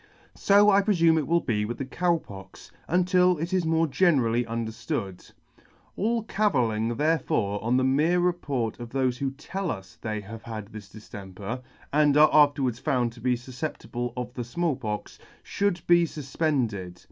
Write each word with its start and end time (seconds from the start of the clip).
So 0.33 0.71
I 0.71 0.81
prefume 0.81 1.19
it 1.19 1.27
will 1.27 1.41
be 1.41 1.63
with 1.63 1.77
the 1.77 1.85
Cow 1.85 2.17
Pox, 2.17 2.71
until 2.87 3.37
it 3.37 3.53
is 3.53 3.67
more 3.67 3.85
generally 3.85 4.43
underftood. 4.45 5.31
All 5.95 6.23
cavilling 6.23 6.95
therefore 6.95 7.63
on 7.63 7.77
the 7.77 7.83
mere 7.83 8.19
report 8.19 8.79
of 8.79 8.89
thofe 8.89 9.17
who 9.19 9.29
tell 9.29 9.69
us 9.69 9.99
they 10.01 10.19
have 10.21 10.41
had 10.41 10.69
this 10.69 10.89
diftemper, 10.89 11.61
and 11.93 12.17
are 12.17 12.31
after 12.33 12.63
wards 12.63 12.79
found 12.79 13.11
to 13.13 13.21
be 13.21 13.35
fufceptible 13.35 14.11
of 14.17 14.33
the 14.33 14.43
Small 14.43 14.75
Pox, 14.75 15.19
fhould 15.45 15.85
be 15.85 16.03
fuf 16.05 16.35
pended. 16.39 16.99